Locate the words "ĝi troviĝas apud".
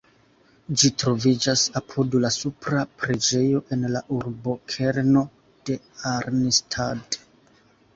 0.83-2.17